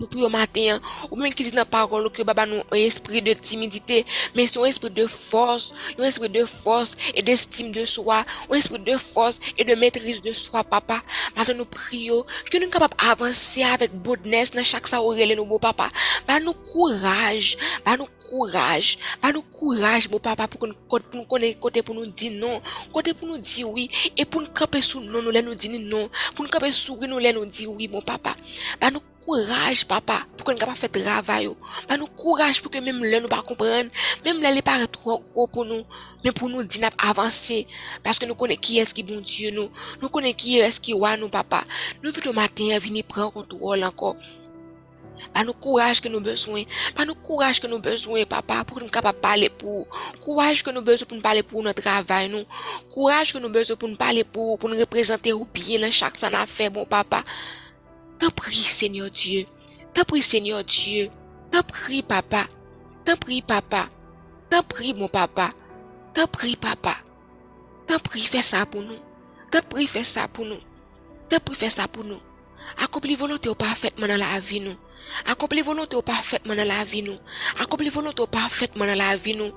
[0.00, 3.20] nou prions matin, ou même qui dit dans la parole que Baba nous un esprit
[3.20, 7.84] de timidité, mais c'est un esprit de force, un esprit de force et d'estime de
[7.84, 11.02] soi, un esprit de force et de maîtrise de soi, Papa.
[11.36, 15.58] Maintenant, nous prions que nous sommes capables d'avancer avec boldness dans chaque saourelle, nous, beau
[15.58, 15.88] Papa.
[16.26, 21.60] Bah, nous courage, bah, nous courage, bah, nous courage, beau Papa, pour que nous connaissions
[21.60, 25.00] côté pour nous dire non, côté pour nous dire oui, et pour nous camper sous
[25.00, 27.70] non, nous les nous dire non, pour nous camper sous oui, nous les nous dire
[27.70, 28.34] oui, mon Papa.
[28.80, 31.54] Bah, nous kouraj papa pou kon kapap fet ravay yo.
[31.86, 33.90] Ba nou kouraj pou ke mèm lè nou pa kompren,
[34.24, 35.86] mèm lè lè pare tro gro pou nou,
[36.24, 37.62] mèm pou nou dinap avanse.
[38.02, 39.70] Paske nou konen ki eski bon Diyo nou,
[40.02, 41.62] nou konen ki eski wan nou papa.
[42.02, 44.16] Nou vit ou maten vini pren kontrol anko.
[45.30, 46.66] Ba nou kouraj ke nou bezwen,
[46.96, 49.84] ba nou kouraj ke nou bezwen papa pou nou kapap pale pou.
[50.24, 52.48] Kouraj ke nou bezwen pou nou pale pou nou travay nou.
[52.90, 56.18] Kouraj ke nou bezwen pou nou pale pou, pou nou reprezenter ou biye lan chak
[56.18, 57.22] sa na fe bon papa.
[58.20, 59.46] T'en prie, Seigneur Dieu.
[59.94, 61.08] T'en prie, Seigneur Dieu.
[61.50, 62.44] T'en prie, papa.
[63.04, 63.88] T'en prie, papa.
[64.50, 65.50] T'en prie, mon papa.
[66.14, 66.96] T'en prie, papa.
[67.86, 68.98] T'en prie, fais ça pour nous.
[69.50, 70.60] T'en prie, fais ça pour nous.
[71.30, 72.20] T'en prie, fais ça pour nous.
[72.78, 74.76] Accomplis volonté au parfaitement dans la vie nous.
[75.26, 77.18] Accomplis volonté au parfaitement dans la vie nous.
[77.58, 79.52] Accomplis volonté au parfaitement dans la vie nous.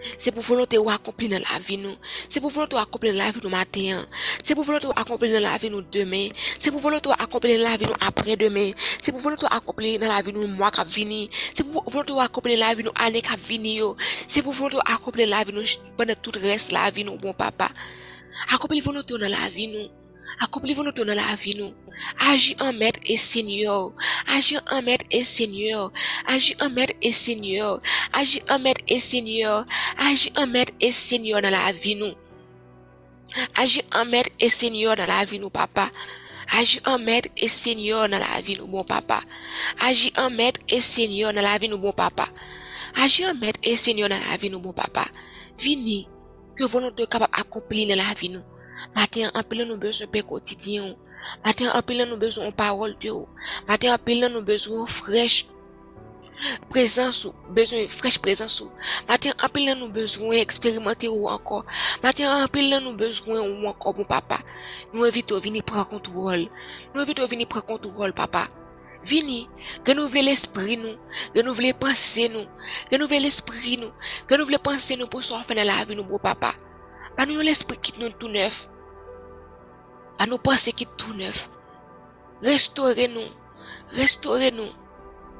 [0.00, 1.96] Se pou volonté ou akompli nan la vi nou.
[2.28, 4.02] Se pou volonté ou akompli nan la vi nou maten.
[4.42, 6.32] Se pou volonté ou akompli nan la vi nou demen.
[6.58, 8.74] Se pou volonté ou akompli nan la vi nou apre demen.
[8.96, 11.26] Se pou volonté ou akompli nan la vi nou mwa kap vini.
[11.54, 13.94] Se pou volonté ou akompli nan la vi nou ane kap vini yo.
[14.26, 17.20] Se pou volonté ou akompli nan la vi nou pwene tout res la vi nou
[17.20, 17.70] bon papa.
[18.54, 19.99] Akompli volonté ou nan la vi nou.
[20.38, 21.74] Akompli voun nou ton nan la avi nou.
[22.30, 23.92] Aji an mètre et seigneur.
[24.26, 25.90] Aji an mètre et seigneur.
[26.26, 27.82] Aji an mètre et seigneur.
[28.12, 29.64] Aji an mètre et seigneur.
[29.98, 32.14] Aji an mètre et seigneur nan la avi nou.
[33.56, 35.90] Aji an mètre et seigneur nan la avi nou papa.
[36.58, 39.20] Aji an mètre et seigneur nan la avi nou bon papa.
[39.86, 42.28] Aji an mètre et seigneur nan la avi nou bon papa.
[43.02, 45.04] Aji an mètre et seigneur nan la avi nou bon papa.
[45.60, 46.06] Vini,
[46.56, 48.59] ke voun nou te kapap akompli nan la avi nou.
[48.96, 50.94] Maten apil nou bezon pe kotidiyan.
[51.44, 53.28] Maten apil nou bezon parol de ou.
[53.68, 55.44] Maten apil nou bezon frech
[56.72, 57.34] prezans ou.
[57.56, 58.70] Bezon frech prezans ou.
[59.08, 61.66] Maten apil nou bezon eksperimenter ou ankon.
[62.04, 64.40] Maten apil nou bezon ou ankon bon papa.
[64.94, 66.48] Nou evito vini pran kontrol.
[66.94, 68.48] Nou evito vini pran kontrol papa.
[69.02, 69.48] Vini,
[69.86, 70.92] renouvle l'esprit nou,
[71.32, 72.44] renouvle pense nou,
[72.92, 73.88] renouvle l'esprit nou,
[74.28, 76.52] renouvle pense nou pou so fè nan la vi nou bro papa.
[77.20, 78.70] Pas nous l'esprit qui nous tout neuf.
[80.18, 81.50] À nous penser qui tout neuf.
[82.40, 83.20] Restaurez-nous.
[83.90, 84.70] Restaurez-nous.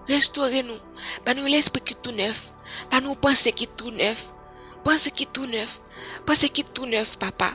[0.06, 0.76] Restaurez-nous.
[1.24, 2.52] Pas nous l'esprit qui tout neuf.
[2.90, 4.34] Pas nous penser qui tout neuf.
[4.84, 5.80] Pensez qui tout neuf.
[6.26, 7.54] Pensez qui tout neuf, papa.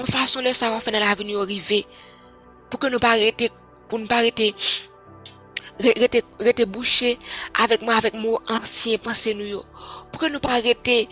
[0.00, 1.84] En façon de savoir faire dans l'avenir arriver.
[2.70, 3.50] Pour que nous pas arrêter,
[3.88, 4.54] pour ne pas arrêter,
[5.80, 7.18] rester, rester bouché
[7.60, 9.60] avec moi, avec mon ancien pensée nous.
[10.12, 11.08] Pour que nous pas arrêter,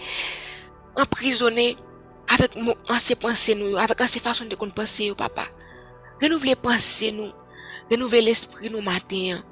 [0.97, 1.77] emprisonné
[2.29, 5.45] avec mon ancien pensée nous, avec ancienne façon de qu'on penser papa.
[6.23, 7.33] Renouveler pensée nous,
[7.91, 9.43] renouveler l'esprit nous matin.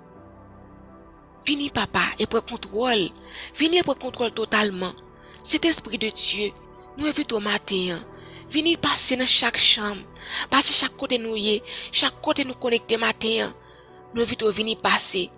[1.44, 3.09] Fini papa et prends contrôle.
[3.55, 4.92] Fini et prends contrôle totalement.
[5.42, 6.51] Cet esprit de Dieu,
[6.96, 7.98] nous invite au matin.
[8.51, 10.01] Vini passer dans chaque chambre,
[10.51, 11.37] passer chaque côté nous
[11.92, 13.53] chaque côté nous connecter matin.
[14.14, 15.31] Nous invitons venir passer.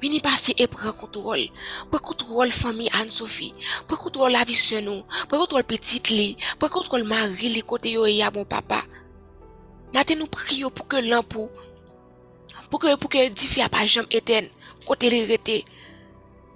[0.00, 1.40] Vini pase e pren kontrol.
[1.90, 3.54] Pren kontrol fami Anne-Sophie.
[3.88, 5.04] Pren kontrol la visyon nou.
[5.30, 6.34] Pren kontrol petit li.
[6.60, 8.82] Pren kontrol mari li kote yo e ya bon papa.
[9.94, 11.48] Maten nou priyo pou ke lan pou.
[12.68, 14.50] Pou ke, pou ke di fya pa jom eten.
[14.84, 15.62] Kote li rete.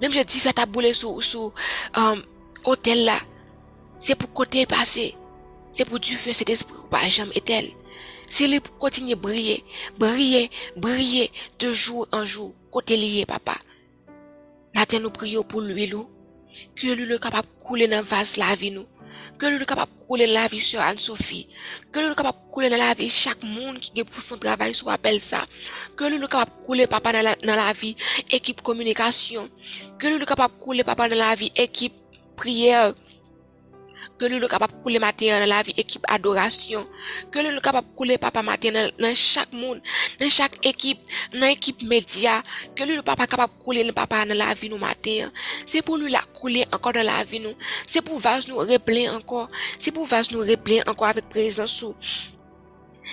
[0.03, 1.55] Mem je di fya taboule sou, sou
[1.96, 2.20] um,
[2.68, 3.16] hotel la.
[4.03, 5.11] Se pou kote e pase.
[5.72, 7.72] Se pou di fya set espri ou pa jom eten.
[8.31, 9.62] Se li pou kontinye brye.
[9.96, 11.31] Brye, brye.
[11.57, 12.53] De jou an jou.
[12.73, 13.57] kote liye papa.
[14.77, 16.07] Maten nou priyo pou lwi lou.
[16.75, 18.87] Ke lou lou kapap koule nan vaz la vi nou.
[19.39, 21.47] Ke lou lou kapap koule nan la vi sè Anne-Sophie.
[21.91, 24.75] Ke lou lou kapap koule nan la vi chak moun ki ge pou son travay
[24.75, 25.43] sou apel sa.
[25.99, 27.95] Ke lou lou kapap koule papa nan la, nan la vi
[28.31, 29.51] ekip komunikasyon.
[29.99, 31.97] Ke lou lou kapap koule papa nan la vi ekip
[32.39, 32.95] priyer.
[34.19, 36.85] ke li lo kapap koule materyan nan la vi ekip adorasyon,
[37.33, 39.81] ke li lo kapap koule papa materyan nan chak moun,
[40.21, 40.99] nan chak ekip,
[41.35, 42.41] nan ekip media,
[42.77, 45.33] ke li lo papa kapap koule nan papa nan la vi nou materyan,
[45.67, 47.55] se pou li la koule ankon nan la vi nou,
[47.87, 51.95] se pou vaj nou replen ankon, se pou vaj nou replen ankon avik prezansou.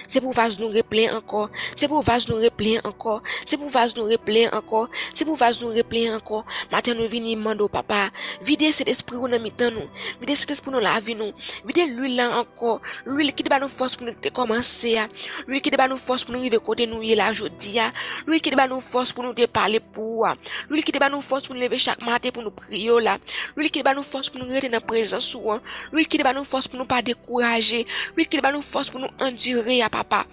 [0.08, 3.96] Se pou vaj nou replen ankor, se pou vaj nou replen ankor, se pou vaj
[3.96, 6.44] nou replen ankor, se pou vaj nou replen ankor.
[6.72, 8.08] Maten nou vini mando papa,
[8.44, 9.88] vide set espri ou nan mitan nou,
[10.22, 11.32] vide set espri nou la vi nou,
[11.68, 15.08] vide l'huil lan ankor, l'huil ki deba nou fos pou nou te komanse ya,
[15.48, 17.88] l'huil ki deba nou fos pou nou rive kote nou ye la jodi ya,
[18.28, 20.34] l'huil ki deba nou fos pou nou te pale pou wa,
[20.68, 23.18] l'huil ki deba nou fos pou nou leve chak mate pou nou priyo la,
[23.56, 26.36] l'huil ki deba nou fos pou nou rete nan prezans ou an, l'huil ki deba
[26.36, 29.90] nou fos pou nou pa dekouraje, l'huil ki deba nou fos pou nou endure, ya
[29.90, 30.26] papa.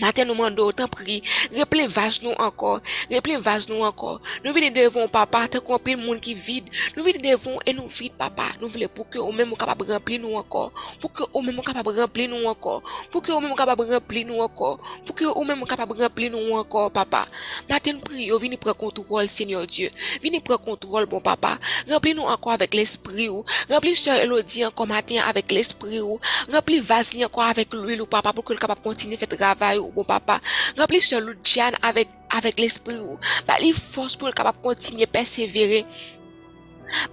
[0.00, 1.22] Matin nous demandons autant prier,
[1.56, 2.80] replevage nous encore,
[3.10, 4.20] replevage nous encore.
[4.44, 7.88] Nous venons devant papa, tant qu'on le monde qui vide, nous venons devant et nous
[7.88, 8.44] vide papa.
[8.60, 11.98] Nous voulons pour que au même capable remplir nous encore, pour que au même capable
[11.98, 15.64] remplir nous encore, pour que au même capable remplir nous encore, pour que au même
[15.64, 17.26] capable remplir nous encore papa.
[17.68, 19.90] Matin nous prions, venez prendre contrôle Seigneur Dieu.
[20.22, 21.58] Venez prendre contrôle bon papa.
[21.88, 26.18] Remplis nous encore avec l'esprit ou remplis sœur Elodie encore matin avec l'esprit ou
[26.52, 29.94] remplis vase encore avec l'huile ou papa pour que le capable continuer faire travail ou,
[29.94, 30.40] bon papa.
[30.78, 33.16] Rempli se lout Diyan avèk l'esprit ou.
[33.48, 35.84] Ba li fos pou l kapap kontinye persevere.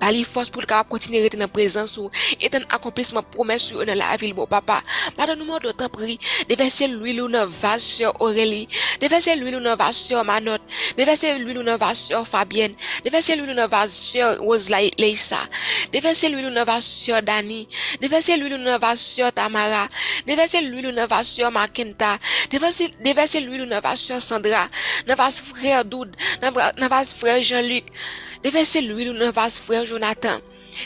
[0.02, 2.12] Ba li fos pou l kapap kontine rete nan prezans ou
[2.44, 4.80] etan akomplisman promes ou nan la avil bo papa.
[5.18, 6.18] Madan nou mwen do tan pri,
[6.50, 8.68] devese l'huil ou nan vase syo Aurélie,
[9.02, 10.62] devese l'huil ou nan vase syo Manot,
[10.98, 15.42] devese l'huil ou nan vase syo Fabienne, devese l'huil ou nan vase syo Rose Leissa,
[15.94, 17.64] devese l'huil ou nan vase syo Dani,
[18.02, 19.86] devese l'huil ou nan vase syo Tamara,
[20.28, 22.16] devese l'huil ou nan vase syo Makenta,
[22.54, 24.68] devese l'huil ou nan vase syo Sandra,
[25.08, 27.90] nan vase frère Doud, nan vase frère Jean-Luc.
[28.44, 30.42] Devese l'huil ou nan vase frè Jonathan.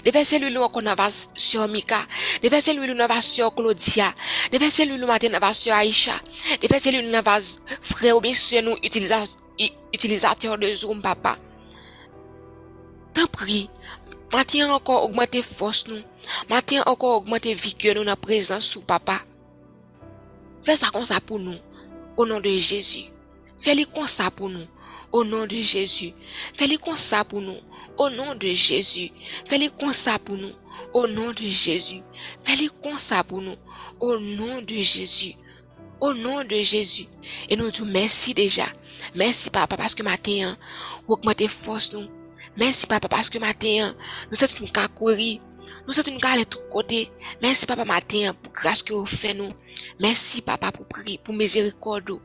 [0.05, 2.03] Devese l'huil ou akon nan vase syo Mika.
[2.43, 4.11] Devese l'huil ou nan vase syo Claudia.
[4.53, 6.17] Devese l'huil ou maten nan vase syo Aisha.
[6.63, 11.37] Devese l'huil ou nan vase frè ou besye nou utilizatèr de zoom papa.
[13.17, 13.65] Tan pri,
[14.33, 16.03] maten ankon augmente fos nou.
[16.51, 19.23] Maten ankon augmente vikyo nou nan prezans sou papa.
[20.67, 21.57] Fè sa kon sa pou nou.
[22.17, 23.13] ou nan de Jésus.
[23.59, 24.65] Fais-le comme ça pour nous.
[25.11, 26.13] Au nom de Jésus.
[26.53, 27.57] Fais-le comme ça pour nous.
[27.97, 29.11] Au nom de Jésus.
[29.45, 30.51] Fais-le comme ça pour nous.
[30.93, 32.01] Au nom de Jésus.
[32.41, 33.55] Fais-le comme ça pour nous.
[33.99, 35.33] Au nom de Jésus.
[35.99, 37.07] Au nom de Jésus.
[37.49, 38.65] Et nous disons merci déjà.
[39.15, 40.55] Merci papa parce que matin,
[41.07, 42.07] vous augmentez force nous.
[42.55, 43.95] Merci papa parce que matin,
[44.29, 45.41] nous sommes nous courir.
[45.87, 47.09] Nous sommes nous aller de tous côtés.
[47.41, 49.53] Merci papa matin pour grâce que vous faites nous.
[49.95, 52.19] Mersi papa pou pri, pou mezirikodo.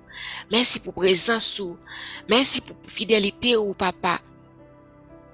[0.50, 1.78] Mersi pou prezansou.
[2.28, 4.18] Mersi pou fidelite ou papa.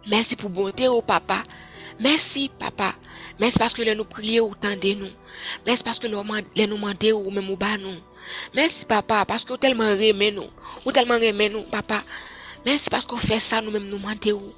[0.07, 1.41] Mersi pou bonte ou papa.
[1.99, 2.93] Mersi papa.
[3.41, 5.11] Mersi paske le nou priye ou tende nou.
[5.67, 6.15] Mersi paske le
[6.69, 7.97] nou mande ou memou ba nou.
[8.55, 10.53] Mersi papa paske ou telman reme nou.
[10.85, 12.03] Ou telman reme nou papa.
[12.67, 14.55] Mersi paske ou fe sa nou memou nou mande ou.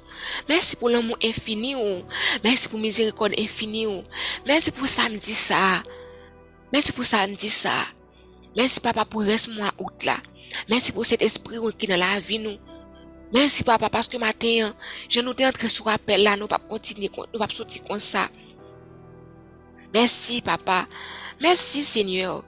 [0.49, 2.01] Mersi pou l'amou infini ou.
[2.45, 4.05] Mersi pou mizirikon infini ou.
[6.71, 7.71] Mersi pou samdi sa.
[7.71, 8.01] Samdi sa.
[8.55, 10.17] Mersi papa pou res mwa out la.
[10.69, 12.59] Mersi pou set espri ou ki nan la vi nou.
[13.31, 14.73] Mersi papa paske maten
[15.07, 18.27] jen nou te antre sou apel la nou pap kontini, nou pap soti kon sa.
[19.95, 20.83] Mersi papa.
[21.41, 22.43] Mersi senyor.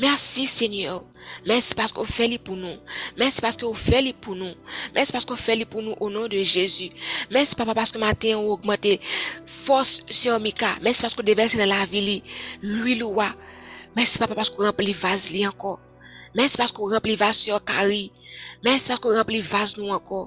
[0.00, 1.04] Mersi senyor.
[1.44, 2.80] Mersi paske ou fe li pou nou.
[3.20, 4.56] Mersi paske ou fe li pou nou.
[4.96, 6.88] Mersi paske ou fe li pou nou ou nou de Jezu.
[7.32, 8.96] Mersi papa paske maten ou augmente
[9.44, 10.78] fos se omika.
[10.80, 12.18] Mersi paske ou devese nan la vi li.
[12.64, 12.96] Lui
[13.96, 15.76] Men se pa pa paskou rempli vaz li anko.
[16.36, 18.10] Men se paskou rempli vaz syo kari.
[18.64, 20.26] Men se paskou rempli vaz nou anko.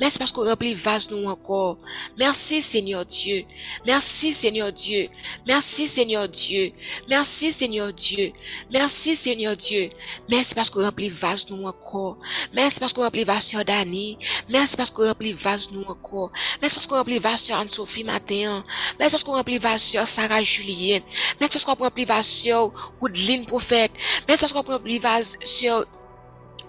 [0.00, 1.78] Merci parce qu'on remplit vase nous encore.
[2.18, 3.44] Merci Seigneur Dieu.
[3.86, 5.08] Merci Seigneur Dieu.
[5.46, 6.72] Merci Seigneur Dieu.
[7.08, 8.32] Merci Seigneur Dieu.
[8.72, 9.90] Merci Seigneur Dieu.
[10.28, 12.18] Merci parce qu'on remplit vase nous encore.
[12.52, 14.18] Merci parce qu'on remplit vase sur Dani.
[14.48, 16.30] Merci parce qu'on remplit vase nous encore.
[16.60, 18.62] Merci parce qu'on remplit vase sur Anne-Sophie matin.
[18.98, 21.00] Merci parce qu'on remplit vase sur Sarah Julien.
[21.40, 23.92] Merci parce qu'on remplit vase sur Woodline Prophète.
[24.28, 25.84] Merci parce qu'on remplit vase sur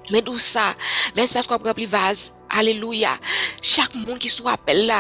[0.10, 0.72] Men dou sa,
[1.16, 3.14] men se pas kwa pran pli vaz, aleluya,
[3.64, 4.98] chak moun ki sou apel la,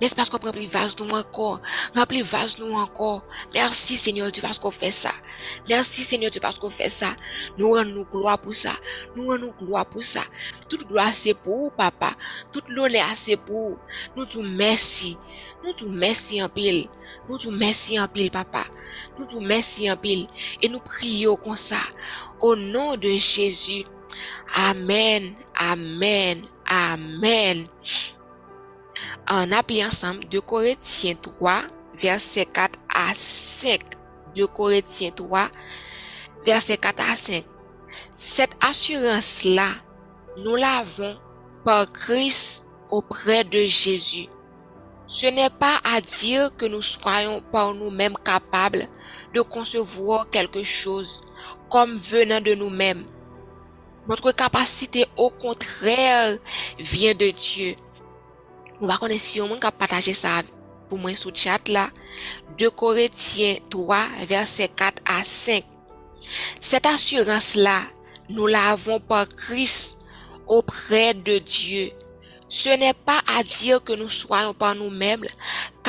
[0.00, 1.58] men se pas kwa pran pli vaz nou ankor,
[1.92, 3.20] pran pli vaz nou ankor,
[3.52, 5.12] mersi Senyor Diyo pas kwa fè sa,
[5.68, 7.12] mersi Senyor Diyo pas kwa fè sa,
[7.58, 8.72] nou an nou gloa pou sa,
[9.12, 10.24] nou an nou gloa pou sa,
[10.72, 12.14] tout gloa se pou ou papa,
[12.54, 13.78] tout lone a se pou ou,
[14.16, 15.14] nou tou mersi,
[15.60, 16.86] nou tou mersi anpil,
[17.28, 18.64] nou tou mersi anpil papa,
[19.14, 20.26] nou tou mersi anpil,
[20.58, 21.84] e nou priyo kon sa,
[22.40, 23.84] o nan de Jezu,
[24.56, 27.66] Amen, Amen, Amen.
[29.30, 31.62] On appelle ensemble 2 Corinthiens 3,
[31.96, 33.80] verset 4 à 5.
[34.34, 35.48] 2 Corinthiens 3,
[36.44, 37.44] verset 4 à 5.
[38.16, 39.68] Cette assurance-là,
[40.38, 41.16] nous l'avons
[41.64, 44.26] par Christ auprès de Jésus.
[45.06, 48.86] Ce n'est pas à dire que nous soyons par nous-mêmes capables
[49.34, 51.22] de concevoir quelque chose
[51.68, 53.04] comme venant de nous-mêmes.
[54.10, 56.36] Notre capacité, au contraire,
[56.80, 57.76] vient de Dieu.
[58.80, 60.42] On va connaître si on va partager ça
[60.88, 61.90] pour moi sous chat là.
[62.58, 65.62] 2 Corinthiens 3, verset 4 à 5.
[66.60, 67.82] Cette assurance-là,
[68.28, 69.96] nous l'avons par Christ
[70.48, 71.90] auprès de Dieu.
[72.48, 75.24] Ce n'est pas à dire que nous soyons par nous-mêmes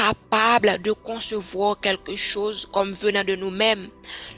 [0.02, 3.88] capable de concevoir quelque chose comme venant de nous-mêmes.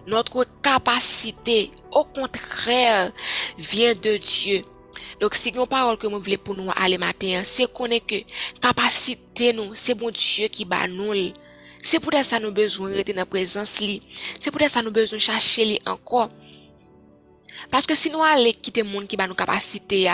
[0.07, 3.11] Notre capacité, au contraire,
[3.57, 4.63] vient de Dieu.
[5.21, 8.15] Donc, si une parole que vous voulez pour nous aller matin, c'est qu'on est que
[8.59, 11.13] capacité nous, c'est bon Dieu qui bat nous.
[11.81, 13.81] C'est pour ça nous besoin de rester dans la présence.
[14.39, 16.29] C'est pour ça nous besoin de chercher li encore.
[17.71, 20.09] Parce que si nous allons quitter le monde qui bat nos capacités,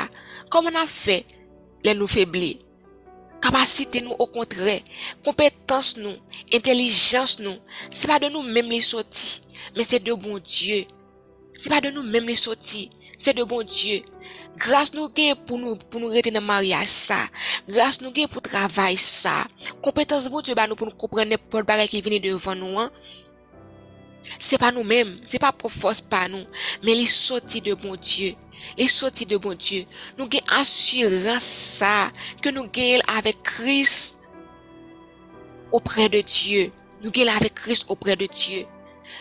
[0.50, 1.26] comment on a fait
[1.84, 2.58] les nous faiblir?
[3.42, 4.82] Capacité nous au contraire,
[5.24, 6.16] compétence nous,
[6.54, 7.56] intelligence nous,
[7.90, 9.42] c'est pas de nous mêmes les sortis,
[9.76, 10.86] mais c'est de bon Dieu.
[11.54, 14.02] C'est pas de nous mêmes les sortis, c'est de bon Dieu.
[14.58, 17.28] Grâce nous gain pour nous pour nous mariage ça.
[17.68, 19.46] Grâce nous gain pour travail ça.
[19.82, 22.92] Compétence bon Dieu bah nous pour nous comprendre n'importe bagage qui vient devant nous hein.
[24.38, 26.44] C'est pas nous-mêmes, c'est pas pour force pas nous,
[26.84, 28.36] mais les sorties de bon Dieu.
[28.78, 29.86] Les sorties de bon Dieu.
[30.18, 34.18] Nous avons assurance ça, que nous gagnons avec Christ
[35.72, 36.72] auprès de Dieu.
[37.04, 38.66] Nous gagnons avec Christ auprès de Dieu.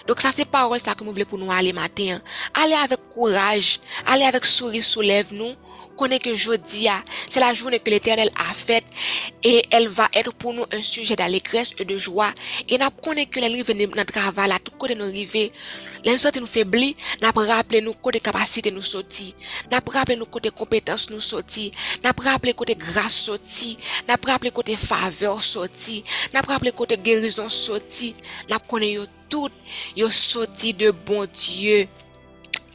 [0.07, 2.21] Donc ça c'est parole ça que nous voulons pour nous aller matin.
[2.55, 5.55] Allez avec courage, allez avec sourire sous lèvres nous
[5.99, 6.87] connaît que jeudi,
[7.29, 8.87] c'est la journée que l'Éternel a faite
[9.43, 12.33] et elle va être pour nous un sujet d'allégresse et de joie.
[12.69, 15.51] Et nous connaît que l'arrivée de notre travail, à tout côté de nos rivets,
[16.07, 19.33] nous sortir nous faiblir, nous rappeler nos côtés capacités nous sortir,
[19.71, 21.73] nous rappeler nos côtés compétences nous sortir,
[22.05, 23.77] nous rappeler côté grâce sortir,
[24.09, 28.15] nous rappeler côté faveur sortir, nous rappeler côté guérison sortir,
[28.49, 29.51] nous connaît tout,
[29.97, 31.89] yo sorti de bon Dieu.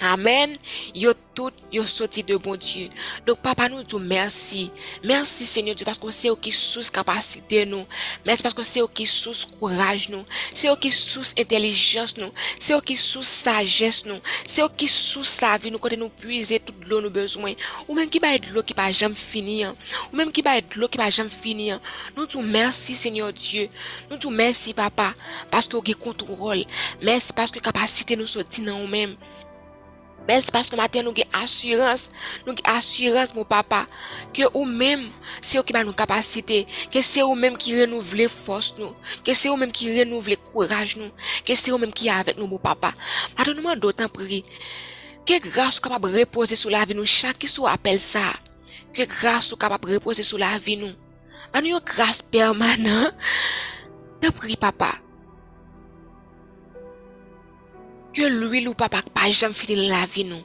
[0.03, 0.51] Amen.
[0.93, 2.89] Yo tout, yo soti de bon Dieu.
[3.25, 4.69] Donc, papa nous dit merci.
[5.01, 7.85] Merci Seigneur Dieu parce que c'est eux qui sous capacité nous.
[8.25, 10.25] Merci parce que c'est eux qui sous courage nous.
[10.53, 12.33] C'est eux qui sous intelligence nous.
[12.59, 14.19] C'est eux qui sous sagesse nous.
[14.45, 17.53] C'est eux qui sous la vie nous quand nous puiser toute l'eau nous besoin.
[17.87, 19.73] Ou même qui va être l'eau qui va jamais finir.
[20.11, 21.79] Ou même qui va être l'eau qui va jamais finir.
[22.17, 23.69] Nous disons merci Seigneur Dieu.
[24.11, 25.13] Nous disons merci papa
[25.49, 26.65] parce que vous avez contrôle.
[27.01, 29.15] Merci parce que capacité nous sortit dans nous-mêmes.
[30.23, 32.07] Bel se paske maten nou gen asurans,
[32.45, 33.81] nou gen asurans mou papa,
[34.35, 35.03] ke ou menm
[35.41, 36.61] se yo ki ban nou kapasite,
[36.93, 40.95] ke se yo menm ki renouvle fos nou, ke se yo menm ki renouvle kouraj
[41.01, 41.11] nou,
[41.43, 42.93] ke se yo menm ki avek nou mou papa.
[43.35, 44.45] Maten nou man dotan pri,
[45.27, 48.23] ke grase ou kapap repose sou la vi nou, chan ki sou apel sa,
[48.95, 50.95] ke grase ou kapap repose sou la vi nou.
[51.51, 53.11] Maten nou yo grase permanent,
[54.23, 55.02] te pri papa.
[58.13, 60.43] Que l'huile ou papa pas jamais fini la vie nous.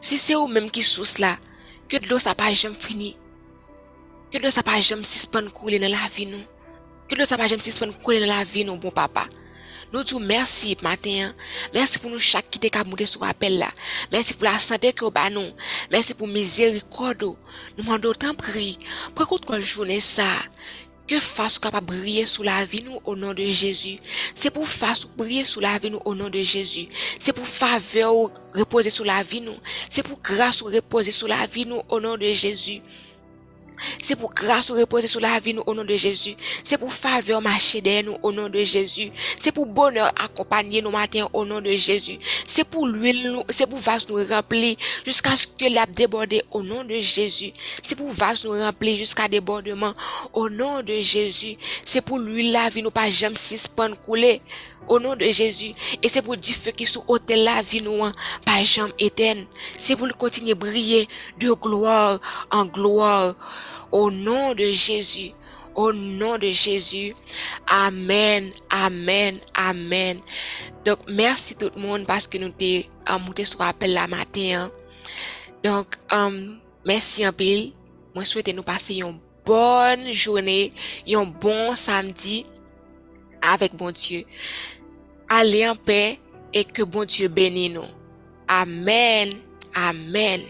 [0.00, 1.36] Si c'est ou même qui sous là,
[1.88, 3.16] que de l'eau ça pas jamais fini.
[4.32, 6.38] Que de l'eau ça pas jamais suspendre couler dans la vie nous.
[7.08, 9.26] Que de l'eau ça pas jamais suspendre couler dans la vie nous, bon papa.
[9.92, 11.32] Nous disons merci matin.
[11.72, 13.68] Merci pour nous chaque qui t'a monter sur appel là.
[14.12, 15.50] Merci pour la santé que vous nous.
[15.90, 17.22] Merci pour miséricorde.
[17.22, 17.36] Nous
[17.84, 18.76] demandons tant prier.
[19.14, 20.26] Pour qu'on journée ça
[21.08, 23.98] que fasse capable briller sous la vie nous au nom de Jésus.
[24.34, 26.86] C'est pour face briller sous la vie nous au nom de Jésus.
[27.18, 29.56] C'est pour faveur reposer sous la vie nous.
[29.90, 32.82] C'est pour grâce reposer sous la vie nous au nom de Jésus.
[34.02, 36.34] C'est pour grâce reposer sur la vie nous au nom de Jésus.
[36.64, 39.10] C'est pour faveur marcher derrière nous au nom de Jésus.
[39.40, 42.18] C'est pour bonheur accompagner nos matins au nom de Jésus.
[42.46, 46.84] C'est pour l'huile, c'est pour vase nous remplir jusqu'à ce que l'âme déborde au nom
[46.84, 47.52] de Jésus.
[47.82, 49.94] C'est pour vase nous remplir jusqu'à débordement
[50.32, 51.56] au nom de Jésus.
[51.84, 54.40] C'est pour l'huile la vie nous pas jamais suspendre couler
[54.88, 55.72] au nom de Jésus.
[56.02, 58.12] Et c'est pour du feu qui sous hôtel la vie nous hein,
[58.44, 59.42] pas jamais éteindre.
[59.76, 61.08] C'est pour continuer briller
[61.38, 62.18] de gloire
[62.50, 63.34] en gloire
[63.92, 65.32] au nom de Jésus.
[65.74, 67.14] Au nom de Jésus.
[67.68, 68.50] Amen.
[68.70, 69.38] Amen.
[69.54, 70.18] Amen.
[70.84, 74.64] Donc, merci tout le monde parce que nous t'es euh, monté sur appel la matin.
[74.64, 74.72] hein.
[75.62, 77.44] Donc, euh, merci un peu.
[78.14, 80.70] Moi, souhaite nous passer une bonne journée,
[81.14, 82.44] un bon samedi
[83.40, 84.24] avec bon Dieu.
[85.28, 86.18] Allez en paix
[86.52, 87.82] et que bon Dieu bénisse nous.
[88.48, 89.30] Amen.
[89.74, 90.40] Amen.